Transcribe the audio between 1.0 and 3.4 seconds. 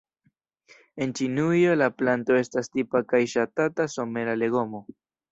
En Ĉinujo la planto estas tipa kaj